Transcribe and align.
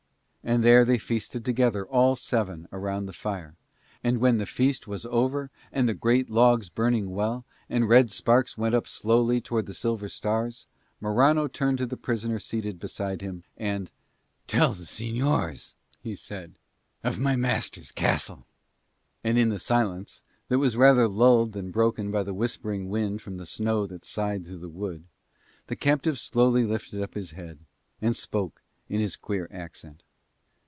And 0.43 0.63
there 0.63 0.83
they 0.85 0.97
feasted 0.97 1.45
together, 1.45 1.85
all 1.85 2.15
seven, 2.15 2.67
around 2.71 3.05
the 3.05 3.13
fire. 3.13 3.55
And 4.03 4.17
when 4.17 4.39
the 4.39 4.47
feast 4.47 4.87
was 4.87 5.05
over 5.05 5.51
and 5.71 5.87
the 5.87 5.93
great 5.93 6.31
logs 6.31 6.67
burning 6.67 7.11
well, 7.11 7.45
and 7.69 7.87
red 7.87 8.09
sparks 8.09 8.57
went 8.57 8.73
up 8.73 8.87
slowly 8.87 9.39
towards 9.39 9.67
the 9.67 9.75
silver 9.75 10.09
stars, 10.09 10.65
Morano 10.99 11.45
turned 11.47 11.77
to 11.77 11.85
the 11.85 11.95
prisoner 11.95 12.39
seated 12.39 12.79
beside 12.79 13.21
him 13.21 13.43
and 13.55 13.91
"Tell 14.47 14.73
the 14.73 14.85
señors," 14.85 15.75
he 15.99 16.15
said, 16.15 16.55
"of 17.03 17.19
my 17.19 17.35
master's 17.35 17.91
castle." 17.91 18.47
And 19.23 19.37
in 19.37 19.49
the 19.49 19.59
silence, 19.59 20.23
that 20.47 20.57
was 20.57 20.75
rather 20.75 21.07
lulled 21.07 21.51
than 21.53 21.69
broken 21.69 22.09
by 22.09 22.23
the 22.23 22.33
whispering 22.33 22.89
wind 22.89 23.21
from 23.21 23.37
the 23.37 23.45
snow 23.45 23.85
that 23.85 24.05
sighed 24.05 24.47
through 24.47 24.57
the 24.57 24.69
wood, 24.69 25.03
the 25.67 25.75
captive 25.75 26.17
slowly 26.17 26.63
lifted 26.63 26.99
up 27.03 27.13
his 27.13 27.29
head 27.29 27.59
and 28.01 28.15
spoke 28.15 28.63
in 28.89 28.99
his 28.99 29.15
queer 29.15 29.47
accent. 29.51 30.01